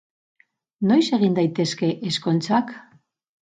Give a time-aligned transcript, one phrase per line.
[0.91, 2.75] Noiz egin daitezke ezkontzak?